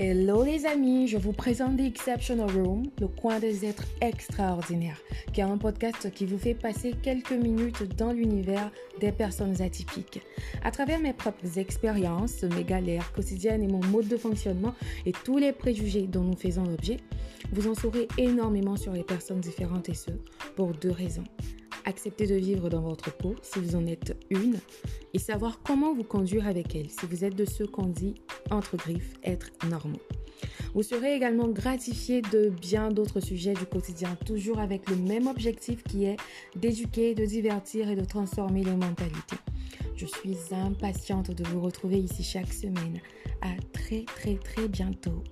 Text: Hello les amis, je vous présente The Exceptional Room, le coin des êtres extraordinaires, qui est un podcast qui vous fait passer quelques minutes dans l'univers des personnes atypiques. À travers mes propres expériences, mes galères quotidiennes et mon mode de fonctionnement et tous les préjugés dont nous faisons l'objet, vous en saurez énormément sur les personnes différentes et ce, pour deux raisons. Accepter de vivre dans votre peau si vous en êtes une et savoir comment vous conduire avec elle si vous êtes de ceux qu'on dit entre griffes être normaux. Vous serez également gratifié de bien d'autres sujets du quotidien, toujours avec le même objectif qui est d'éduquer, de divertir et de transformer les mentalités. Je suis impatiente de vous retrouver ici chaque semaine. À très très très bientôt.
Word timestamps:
Hello 0.00 0.44
les 0.44 0.64
amis, 0.64 1.08
je 1.08 1.16
vous 1.16 1.32
présente 1.32 1.76
The 1.76 1.80
Exceptional 1.80 2.48
Room, 2.48 2.84
le 3.00 3.08
coin 3.08 3.40
des 3.40 3.64
êtres 3.66 3.82
extraordinaires, 4.00 5.00
qui 5.32 5.40
est 5.40 5.44
un 5.44 5.58
podcast 5.58 6.12
qui 6.14 6.24
vous 6.24 6.38
fait 6.38 6.54
passer 6.54 6.94
quelques 7.02 7.32
minutes 7.32 7.82
dans 7.96 8.12
l'univers 8.12 8.70
des 9.00 9.10
personnes 9.10 9.60
atypiques. 9.60 10.22
À 10.62 10.70
travers 10.70 11.00
mes 11.00 11.12
propres 11.12 11.58
expériences, 11.58 12.44
mes 12.44 12.62
galères 12.62 13.10
quotidiennes 13.12 13.64
et 13.64 13.66
mon 13.66 13.84
mode 13.86 14.06
de 14.06 14.16
fonctionnement 14.16 14.72
et 15.04 15.10
tous 15.10 15.38
les 15.38 15.50
préjugés 15.50 16.06
dont 16.06 16.22
nous 16.22 16.36
faisons 16.36 16.62
l'objet, 16.62 16.98
vous 17.50 17.66
en 17.68 17.74
saurez 17.74 18.06
énormément 18.18 18.76
sur 18.76 18.92
les 18.92 19.02
personnes 19.02 19.40
différentes 19.40 19.88
et 19.88 19.94
ce, 19.94 20.12
pour 20.54 20.74
deux 20.74 20.92
raisons. 20.92 21.24
Accepter 21.84 22.26
de 22.26 22.34
vivre 22.34 22.68
dans 22.68 22.82
votre 22.82 23.16
peau 23.16 23.34
si 23.42 23.58
vous 23.58 23.76
en 23.76 23.86
êtes 23.86 24.16
une 24.30 24.58
et 25.14 25.18
savoir 25.18 25.60
comment 25.62 25.94
vous 25.94 26.04
conduire 26.04 26.46
avec 26.46 26.74
elle 26.74 26.90
si 26.90 27.06
vous 27.06 27.24
êtes 27.24 27.34
de 27.34 27.44
ceux 27.44 27.66
qu'on 27.66 27.86
dit 27.86 28.14
entre 28.50 28.76
griffes 28.76 29.14
être 29.24 29.50
normaux. 29.68 30.00
Vous 30.74 30.82
serez 30.82 31.14
également 31.14 31.48
gratifié 31.48 32.20
de 32.20 32.50
bien 32.50 32.90
d'autres 32.90 33.20
sujets 33.20 33.54
du 33.54 33.64
quotidien, 33.64 34.16
toujours 34.26 34.58
avec 34.58 34.88
le 34.88 34.96
même 34.96 35.26
objectif 35.26 35.82
qui 35.82 36.04
est 36.04 36.16
d'éduquer, 36.56 37.14
de 37.14 37.24
divertir 37.24 37.88
et 37.88 37.96
de 37.96 38.04
transformer 38.04 38.62
les 38.62 38.76
mentalités. 38.76 39.36
Je 39.96 40.06
suis 40.06 40.36
impatiente 40.52 41.32
de 41.32 41.42
vous 41.44 41.60
retrouver 41.60 41.98
ici 41.98 42.22
chaque 42.22 42.52
semaine. 42.52 43.00
À 43.40 43.50
très 43.72 44.04
très 44.04 44.36
très 44.36 44.68
bientôt. 44.68 45.24